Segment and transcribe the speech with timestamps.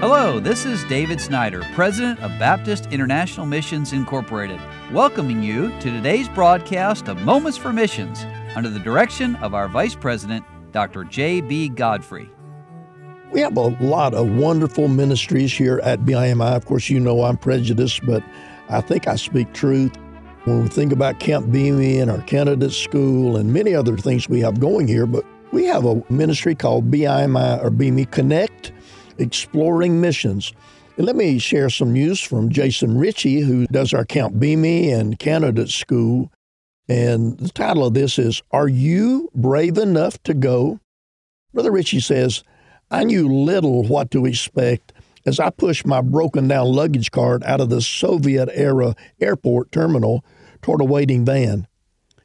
[0.00, 4.58] Hello, this is David Snyder, President of Baptist International Missions Incorporated,
[4.94, 8.24] welcoming you to today's broadcast of Moments for Missions
[8.56, 10.42] under the direction of our Vice President,
[10.72, 11.04] Dr.
[11.04, 11.68] J.B.
[11.68, 12.30] Godfrey.
[13.30, 16.56] We have a lot of wonderful ministries here at BIMI.
[16.56, 18.24] Of course, you know I'm prejudiced, but
[18.70, 19.94] I think I speak truth.
[20.44, 24.40] When we think about Camp BIMI and our candidate school and many other things we
[24.40, 28.72] have going here, but we have a ministry called BIMI or Beamy Connect
[29.20, 30.52] exploring missions.
[30.96, 35.18] And let me share some news from Jason Ritchie, who does our Camp BIMI and
[35.18, 36.30] Candidate School.
[36.88, 40.80] And the title of this is Are You Brave Enough to Go?
[41.54, 42.42] Brother Ritchie says,
[42.90, 44.92] I knew little what to expect
[45.26, 50.24] as I pushed my broken down luggage cart out of the Soviet era airport terminal
[50.62, 51.66] toward a waiting van.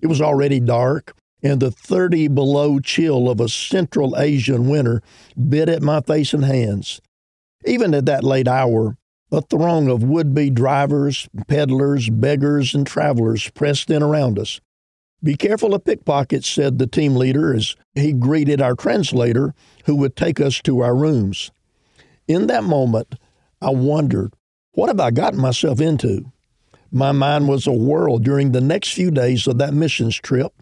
[0.00, 5.02] It was already dark, and the 30 below chill of a Central Asian winter
[5.48, 7.02] bit at my face and hands.
[7.66, 8.96] Even at that late hour,
[9.30, 14.60] a throng of would be drivers, peddlers, beggars, and travelers pressed in around us.
[15.22, 20.16] Be careful of pickpockets, said the team leader as he greeted our translator, who would
[20.16, 21.50] take us to our rooms.
[22.26, 23.16] In that moment,
[23.60, 24.34] I wondered,
[24.72, 26.32] what have I gotten myself into?
[26.90, 30.52] My mind was a whirl during the next few days of that missions trip.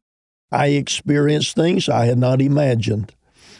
[0.52, 3.14] I experienced things I had not imagined.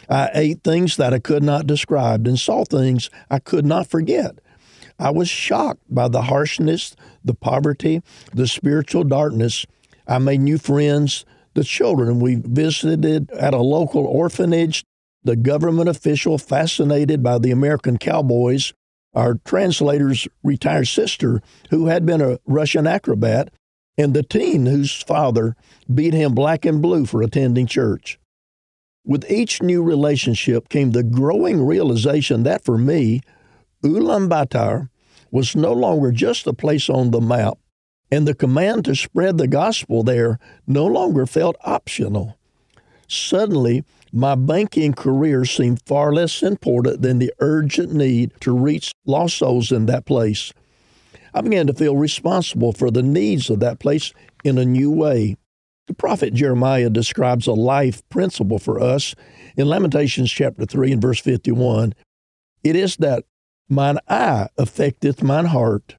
[0.09, 4.37] I ate things that I could not describe and saw things I could not forget.
[4.99, 8.01] I was shocked by the harshness, the poverty,
[8.33, 9.65] the spiritual darkness.
[10.07, 11.25] I made new friends.
[11.55, 14.83] The children we visited at a local orphanage,
[15.23, 18.73] the government official fascinated by the American cowboys,
[19.13, 23.49] our translator's retired sister, who had been a Russian acrobat,
[23.97, 25.55] and the teen whose father
[25.93, 28.19] beat him black and blue for attending church.
[29.05, 33.21] With each new relationship came the growing realization that for me,
[33.83, 34.89] Ulaanbaatar
[35.29, 37.57] was no longer just a place on the map,
[38.09, 42.37] and the command to spread the gospel there no longer felt optional.
[43.07, 49.39] Suddenly, my banking career seemed far less important than the urgent need to reach lost
[49.39, 50.53] souls in that place.
[51.33, 54.13] I began to feel responsible for the needs of that place
[54.43, 55.35] in a new way.
[55.87, 59.15] The prophet Jeremiah describes a life principle for us
[59.57, 61.93] in Lamentations chapter 3 and verse 51.
[62.63, 63.25] It is that
[63.67, 65.95] mine eye affecteth mine heart.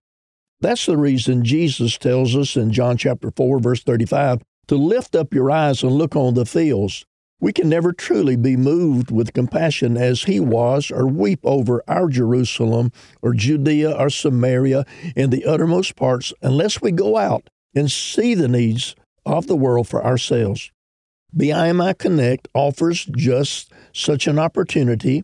[0.60, 5.34] That's the reason Jesus tells us in John chapter 4 verse 35 to lift up
[5.34, 7.04] your eyes and look on the fields.
[7.44, 12.08] We can never truly be moved with compassion as he was or weep over our
[12.08, 12.90] Jerusalem
[13.20, 18.48] or Judea or Samaria and the uttermost parts unless we go out and see the
[18.48, 18.96] needs
[19.26, 20.72] of the world for ourselves.
[21.36, 25.22] BIMI Connect offers just such an opportunity,